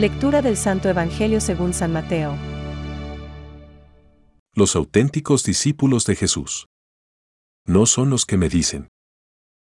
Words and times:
Lectura 0.00 0.40
del 0.40 0.56
Santo 0.56 0.88
Evangelio 0.88 1.42
según 1.42 1.74
San 1.74 1.92
Mateo. 1.92 2.34
Los 4.54 4.74
auténticos 4.74 5.44
discípulos 5.44 6.06
de 6.06 6.16
Jesús. 6.16 6.68
No 7.66 7.84
son 7.84 8.08
los 8.08 8.24
que 8.24 8.38
me 8.38 8.48
dicen, 8.48 8.88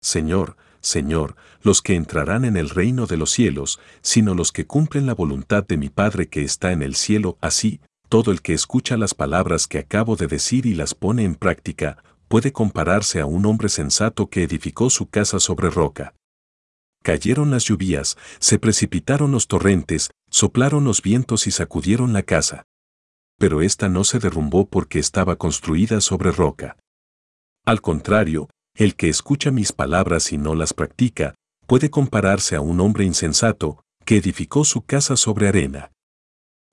Señor, 0.02 0.56
Señor, 0.80 1.36
los 1.62 1.82
que 1.82 1.96
entrarán 1.96 2.46
en 2.46 2.56
el 2.56 2.70
reino 2.70 3.06
de 3.06 3.18
los 3.18 3.32
cielos, 3.32 3.82
sino 4.02 4.34
los 4.34 4.54
que 4.54 4.66
cumplen 4.66 5.08
la 5.08 5.14
voluntad 5.14 5.68
de 5.68 5.76
mi 5.76 5.90
Padre 5.90 6.30
que 6.30 6.46
está 6.46 6.72
en 6.72 6.84
el 6.84 6.96
cielo. 6.96 7.38
Así, 7.42 7.82
todo 8.08 8.32
el 8.32 8.42
que 8.42 8.54
escucha 8.54 8.96
las 8.96 9.14
palabras 9.14 9.68
que 9.68 9.80
acabo 9.80 10.16
de 10.16 10.28
decir 10.28 10.66
y 10.66 10.74
las 10.74 10.96
pone 10.96 11.26
en 11.26 11.36
práctica, 11.36 12.02
puede 12.30 12.54
compararse 12.54 13.20
a 13.20 13.26
un 13.26 13.46
hombre 13.46 13.68
sensato 13.68 14.30
que 14.30 14.44
edificó 14.44 14.90
su 14.90 15.10
casa 15.10 15.42
sobre 15.42 15.70
roca. 15.70 16.14
Cayeron 17.04 17.52
las 17.52 17.64
lluvias, 17.66 18.18
se 18.40 18.60
precipitaron 18.60 19.32
los 19.32 19.48
torrentes, 19.48 20.12
soplaron 20.30 20.84
los 20.84 21.02
vientos 21.02 21.48
y 21.48 21.52
sacudieron 21.52 22.14
la 22.14 22.24
casa. 22.24 22.66
Pero 23.38 23.62
ésta 23.62 23.88
no 23.88 24.04
se 24.04 24.20
derrumbó 24.20 24.68
porque 24.68 25.00
estaba 25.00 25.38
construida 25.38 26.02
sobre 26.02 26.32
roca. 26.32 26.78
Al 27.66 27.82
contrario, 27.82 28.50
el 28.76 28.96
que 28.96 29.10
escucha 29.10 29.52
mis 29.52 29.72
palabras 29.72 30.32
y 30.32 30.38
no 30.38 30.56
las 30.56 30.74
practica, 30.74 31.36
puede 31.68 31.90
compararse 31.90 32.56
a 32.56 32.62
un 32.62 32.80
hombre 32.82 33.06
insensato, 33.06 33.84
que 34.06 34.18
edificó 34.18 34.66
su 34.66 34.82
casa 34.82 35.16
sobre 35.16 35.48
arena. 35.48 35.92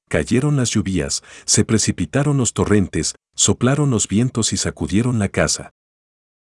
Cayeron 0.09 0.57
las 0.57 0.71
lluvias, 0.71 1.23
se 1.45 1.65
precipitaron 1.65 2.37
los 2.37 2.53
torrentes, 2.53 3.15
soplaron 3.35 3.91
los 3.91 4.09
vientos 4.09 4.53
y 4.53 4.57
sacudieron 4.57 5.19
la 5.19 5.29
casa. 5.29 5.71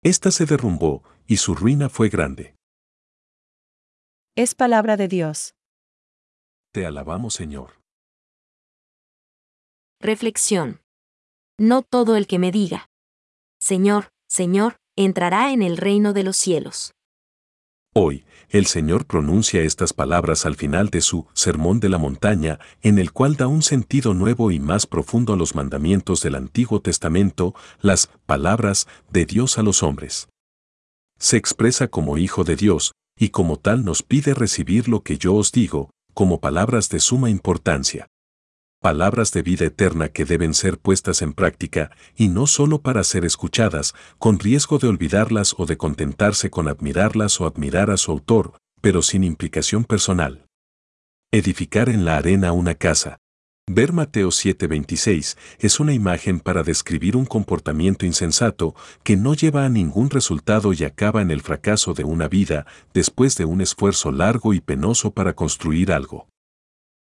Esta 0.04 0.32
se 0.32 0.46
derrumbó, 0.46 1.04
y 1.28 1.38
su 1.38 1.56
ruina 1.56 1.90
fue 1.90 2.10
grande. 2.10 2.56
Es 4.36 4.56
palabra 4.56 4.98
de 4.98 5.08
Dios. 5.08 5.54
Te 6.72 6.88
alabamos, 6.88 7.36
Señor. 7.36 7.80
Reflexión. 10.02 10.82
No 11.60 11.84
todo 11.84 12.16
el 12.16 12.26
que 12.26 12.40
me 12.40 12.52
diga, 12.52 12.90
Señor, 13.60 14.10
Señor, 14.28 14.78
entrará 14.96 15.54
en 15.54 15.62
el 15.62 15.78
reino 15.78 16.14
de 16.14 16.24
los 16.24 16.36
cielos. 16.36 16.94
Hoy, 17.94 18.26
el 18.50 18.66
Señor 18.66 19.06
pronuncia 19.06 19.62
estas 19.62 19.94
palabras 19.94 20.48
al 20.48 20.56
final 20.56 20.90
de 20.90 21.02
su 21.02 21.28
Sermón 21.34 21.80
de 21.80 21.90
la 21.90 22.00
Montaña, 22.00 22.58
en 22.82 22.98
el 22.98 23.12
cual 23.12 23.36
da 23.36 23.46
un 23.46 23.62
sentido 23.62 24.16
nuevo 24.16 24.50
y 24.50 24.60
más 24.60 24.88
profundo 24.88 25.34
a 25.34 25.38
los 25.38 25.54
mandamientos 25.54 26.24
del 26.24 26.34
Antiguo 26.34 26.82
Testamento, 26.82 27.54
las 27.82 28.08
palabras 28.26 28.88
de 29.12 29.28
Dios 29.28 29.60
a 29.60 29.62
los 29.62 29.84
hombres. 29.84 30.28
Se 31.20 31.38
expresa 31.38 31.88
como 31.88 32.18
Hijo 32.18 32.44
de 32.44 32.56
Dios, 32.56 32.94
y 33.18 33.30
como 33.30 33.58
tal 33.58 33.86
nos 33.86 34.04
pide 34.04 34.34
recibir 34.34 34.88
lo 34.88 35.04
que 35.04 35.18
yo 35.18 35.36
os 35.36 35.52
digo, 35.52 35.92
como 36.14 36.40
palabras 36.40 36.90
de 36.90 37.00
suma 37.00 37.30
importancia. 37.30 38.08
Palabras 38.82 39.32
de 39.32 39.42
vida 39.44 39.66
eterna 39.66 40.10
que 40.10 40.26
deben 40.26 40.54
ser 40.54 40.78
puestas 40.78 41.22
en 41.22 41.34
práctica, 41.34 41.92
y 42.16 42.28
no 42.28 42.48
solo 42.48 42.82
para 42.82 43.04
ser 43.04 43.24
escuchadas, 43.24 43.94
con 44.20 44.40
riesgo 44.40 44.78
de 44.78 44.88
olvidarlas 44.88 45.56
o 45.58 45.66
de 45.66 45.78
contentarse 45.78 46.50
con 46.50 46.68
admirarlas 46.68 47.40
o 47.40 47.46
admirar 47.46 47.90
a 47.92 47.98
su 47.98 48.12
autor, 48.12 48.58
pero 48.82 49.02
sin 49.02 49.24
implicación 49.24 49.86
personal. 49.86 50.48
Edificar 51.32 51.88
en 51.88 52.04
la 52.04 52.18
arena 52.18 52.52
una 52.52 52.76
casa. 52.76 53.18
Ver 53.70 53.94
Mateo 53.94 54.30
7:26 54.30 55.38
es 55.60 55.80
una 55.80 55.94
imagen 55.94 56.42
para 56.42 56.64
describir 56.64 57.16
un 57.16 57.26
comportamiento 57.26 58.06
insensato 58.06 58.76
que 59.04 59.16
no 59.16 59.36
lleva 59.36 59.64
a 59.64 59.70
ningún 59.70 60.10
resultado 60.10 60.74
y 60.74 60.84
acaba 60.84 61.22
en 61.22 61.32
el 61.32 61.42
fracaso 61.42 61.94
de 61.94 62.04
una 62.04 62.28
vida 62.28 62.66
después 62.94 63.38
de 63.38 63.46
un 63.46 63.62
esfuerzo 63.62 64.12
largo 64.12 64.54
y 64.54 64.60
penoso 64.60 65.14
para 65.14 65.34
construir 65.34 65.94
algo. 65.94 66.28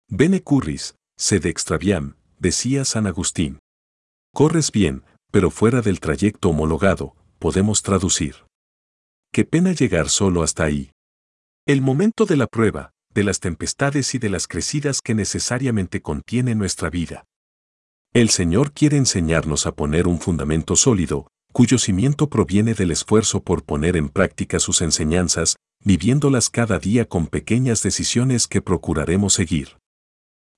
Bene 0.07 0.43
curris, 0.43 0.93
sed 1.17 1.47
extraviam, 1.47 2.15
decía 2.37 2.85
San 2.85 3.07
Agustín. 3.07 3.59
Corres 4.31 4.71
bien, 4.71 5.03
pero 5.31 5.49
fuera 5.49 5.81
del 5.81 5.99
trayecto 5.99 6.49
homologado, 6.49 7.15
podemos 7.39 7.81
traducir. 7.81 8.35
Qué 9.33 9.45
pena 9.45 9.71
llegar 9.71 10.09
solo 10.09 10.43
hasta 10.43 10.65
ahí. 10.65 10.91
El 11.65 11.81
momento 11.81 12.25
de 12.25 12.37
la 12.37 12.45
prueba, 12.45 12.90
de 13.13 13.23
las 13.23 13.39
tempestades 13.39 14.15
y 14.15 14.19
de 14.19 14.29
las 14.29 14.47
crecidas 14.47 15.01
que 15.01 15.13
necesariamente 15.13 16.01
contiene 16.01 16.55
nuestra 16.55 16.89
vida. 16.89 17.25
El 18.13 18.29
Señor 18.29 18.73
quiere 18.73 18.97
enseñarnos 18.97 19.65
a 19.65 19.73
poner 19.73 20.07
un 20.07 20.19
fundamento 20.19 20.75
sólido, 20.75 21.27
cuyo 21.51 21.77
cimiento 21.77 22.29
proviene 22.29 22.73
del 22.73 22.91
esfuerzo 22.91 23.43
por 23.43 23.63
poner 23.63 23.97
en 23.97 24.09
práctica 24.09 24.59
sus 24.59 24.81
enseñanzas, 24.81 25.55
viviéndolas 25.83 26.49
cada 26.49 26.79
día 26.79 27.05
con 27.05 27.27
pequeñas 27.27 27.83
decisiones 27.83 28.47
que 28.47 28.61
procuraremos 28.61 29.33
seguir. 29.33 29.77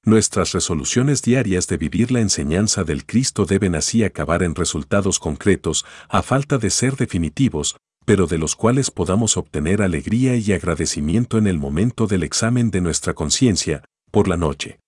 Nuestras 0.05 0.51
resoluciones 0.51 1.21
diarias 1.21 1.67
de 1.67 1.77
vivir 1.77 2.11
la 2.11 2.19
enseñanza 2.19 2.83
del 2.83 3.05
Cristo 3.05 3.45
deben 3.45 3.73
así 3.73 4.03
acabar 4.03 4.43
en 4.43 4.53
resultados 4.53 5.17
concretos, 5.17 5.85
a 6.09 6.21
falta 6.21 6.57
de 6.57 6.69
ser 6.69 6.97
definitivos, 6.97 7.77
pero 8.05 8.27
de 8.27 8.37
los 8.37 8.55
cuales 8.55 8.91
podamos 8.91 9.37
obtener 9.37 9.81
alegría 9.81 10.35
y 10.35 10.51
agradecimiento 10.51 11.37
en 11.37 11.47
el 11.47 11.57
momento 11.57 12.07
del 12.07 12.23
examen 12.23 12.71
de 12.71 12.81
nuestra 12.81 13.13
conciencia, 13.13 13.83
por 14.11 14.27
la 14.27 14.37
noche. 14.37 14.79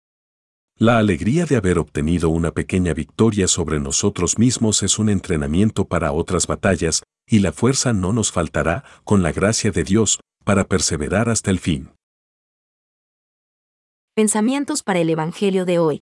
La 0.78 0.98
alegría 0.98 1.46
de 1.46 1.56
haber 1.56 1.80
obtenido 1.80 2.30
una 2.30 2.52
pequeña 2.52 2.94
victoria 2.94 3.48
sobre 3.48 3.80
nosotros 3.80 4.38
mismos 4.38 4.84
es 4.84 5.00
un 5.00 5.10
entrenamiento 5.10 5.86
para 5.86 6.12
otras 6.12 6.48
batallas, 6.48 7.04
y 7.26 7.40
la 7.40 7.54
fuerza 7.54 7.94
no 7.94 8.12
nos 8.12 8.32
faltará, 8.32 8.84
con 9.06 9.24
la 9.24 9.32
gracia 9.32 9.72
de 9.72 9.84
Dios, 9.84 10.20
para 10.44 10.66
perseverar 10.66 11.30
hasta 11.30 11.50
el 11.50 11.60
fin. 11.60 11.92
Pensamientos 14.16 14.84
para 14.84 15.00
el 15.00 15.10
Evangelio 15.10 15.66
de 15.66 15.80
hoy. 15.80 16.02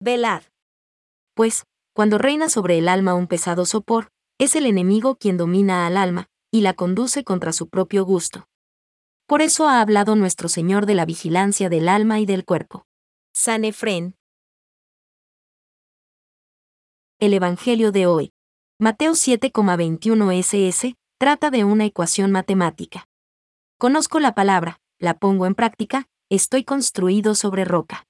Velad. 0.00 0.42
Pues, 1.34 1.64
cuando 1.94 2.18
reina 2.18 2.48
sobre 2.48 2.78
el 2.78 2.88
alma 2.88 3.14
un 3.14 3.26
pesado 3.26 3.66
sopor, 3.66 4.08
es 4.38 4.56
el 4.56 4.66
enemigo 4.66 5.16
quien 5.16 5.36
domina 5.36 5.86
al 5.86 5.96
alma, 5.96 6.28
y 6.50 6.60
la 6.60 6.74
conduce 6.74 7.24
contra 7.24 7.52
su 7.52 7.68
propio 7.68 8.04
gusto. 8.04 8.46
Por 9.26 9.42
eso 9.42 9.68
ha 9.68 9.80
hablado 9.80 10.14
nuestro 10.14 10.48
Señor 10.48 10.86
de 10.86 10.94
la 10.94 11.04
vigilancia 11.04 11.68
del 11.68 11.88
alma 11.88 12.20
y 12.20 12.26
del 12.26 12.44
cuerpo. 12.44 12.86
San 13.34 13.64
Efren. 13.64 14.14
El 17.18 17.34
Evangelio 17.34 17.92
de 17.92 18.06
hoy. 18.06 18.32
Mateo 18.78 19.12
7,21 19.12 20.32
SS, 20.38 20.94
trata 21.18 21.50
de 21.50 21.64
una 21.64 21.86
ecuación 21.86 22.30
matemática. 22.30 23.06
Conozco 23.78 24.20
la 24.20 24.34
palabra, 24.34 24.80
la 24.98 25.14
pongo 25.14 25.46
en 25.46 25.54
práctica, 25.54 26.06
estoy 26.30 26.64
construido 26.64 27.34
sobre 27.34 27.64
roca. 27.64 28.06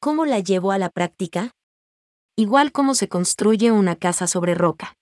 ¿Cómo 0.00 0.26
la 0.26 0.40
llevo 0.40 0.72
a 0.72 0.78
la 0.78 0.90
práctica? 0.90 1.52
Igual 2.36 2.72
como 2.72 2.94
se 2.94 3.08
construye 3.08 3.70
una 3.70 3.96
casa 3.96 4.26
sobre 4.26 4.54
roca. 4.54 4.96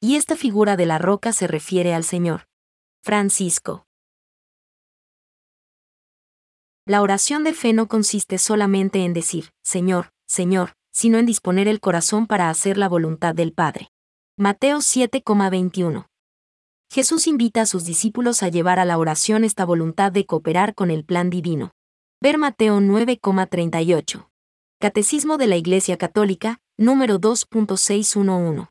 Y 0.00 0.14
esta 0.14 0.36
figura 0.36 0.76
de 0.76 0.86
la 0.86 0.98
roca 0.98 1.32
se 1.32 1.48
refiere 1.48 1.92
al 1.92 2.04
Señor. 2.04 2.46
Francisco. 3.02 3.84
La 6.86 7.02
oración 7.02 7.42
de 7.42 7.52
fe 7.52 7.72
no 7.72 7.88
consiste 7.88 8.38
solamente 8.38 9.04
en 9.04 9.12
decir, 9.12 9.50
Señor, 9.64 10.10
Señor, 10.28 10.74
sino 10.92 11.18
en 11.18 11.26
disponer 11.26 11.66
el 11.66 11.80
corazón 11.80 12.28
para 12.28 12.48
hacer 12.48 12.78
la 12.78 12.88
voluntad 12.88 13.34
del 13.34 13.52
Padre. 13.52 13.90
Mateo 14.36 14.78
7,21. 14.78 16.06
Jesús 16.90 17.26
invita 17.26 17.62
a 17.62 17.66
sus 17.66 17.84
discípulos 17.84 18.44
a 18.44 18.48
llevar 18.48 18.78
a 18.78 18.84
la 18.84 18.98
oración 18.98 19.42
esta 19.42 19.64
voluntad 19.64 20.12
de 20.12 20.26
cooperar 20.26 20.76
con 20.76 20.92
el 20.92 21.04
plan 21.04 21.28
divino. 21.28 21.72
Ver 22.22 22.38
Mateo 22.38 22.78
9,38. 22.78 24.28
Catecismo 24.78 25.38
de 25.38 25.48
la 25.48 25.56
Iglesia 25.56 25.98
Católica, 25.98 26.60
número 26.76 27.20
2.611. 27.20 28.68